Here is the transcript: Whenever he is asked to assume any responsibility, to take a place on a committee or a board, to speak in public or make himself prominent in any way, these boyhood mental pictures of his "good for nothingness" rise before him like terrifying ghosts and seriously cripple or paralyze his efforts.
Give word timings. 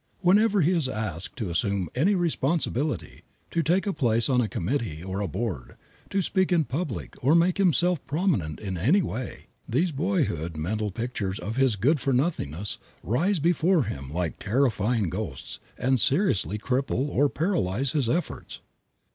Whenever 0.21 0.61
he 0.61 0.71
is 0.71 0.89
asked 0.89 1.35
to 1.37 1.51
assume 1.51 1.87
any 1.93 2.15
responsibility, 2.15 3.21
to 3.51 3.61
take 3.61 3.85
a 3.85 3.93
place 3.93 4.29
on 4.29 4.41
a 4.41 4.47
committee 4.47 5.03
or 5.03 5.19
a 5.21 5.27
board, 5.27 5.77
to 6.09 6.23
speak 6.23 6.51
in 6.51 6.63
public 6.63 7.15
or 7.23 7.35
make 7.35 7.59
himself 7.59 8.03
prominent 8.07 8.59
in 8.59 8.79
any 8.79 9.03
way, 9.03 9.45
these 9.69 9.91
boyhood 9.91 10.57
mental 10.57 10.89
pictures 10.89 11.37
of 11.37 11.55
his 11.55 11.75
"good 11.75 11.99
for 11.99 12.13
nothingness" 12.13 12.79
rise 13.03 13.37
before 13.37 13.83
him 13.83 14.11
like 14.11 14.39
terrifying 14.39 15.07
ghosts 15.07 15.59
and 15.77 15.99
seriously 15.99 16.57
cripple 16.57 17.07
or 17.07 17.29
paralyze 17.29 17.91
his 17.91 18.09
efforts. 18.09 18.59